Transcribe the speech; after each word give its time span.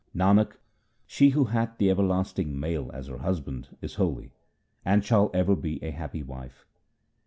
Nanak, 0.15 0.53
she 1.05 1.29
who 1.29 1.43
hath 1.43 1.77
the 1.77 1.91
everlasting 1.91 2.59
Male 2.59 2.89
as 2.91 3.05
her 3.05 3.19
Husband 3.19 3.67
is 3.81 3.93
holy, 4.01 4.31
and 4.83 5.05
shall 5.05 5.29
ever 5.31 5.55
be 5.55 5.77
a 5.83 5.91
happy 5.91 6.23
wife. 6.23 6.65